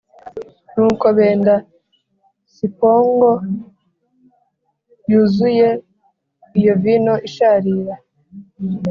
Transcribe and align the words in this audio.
Nuko 0.73 1.05
benda 1.17 1.55
sipongo 2.55 3.31
yuzuye 5.11 5.69
iyo 6.59 6.73
vino 6.83 7.13
isharira 7.27 7.95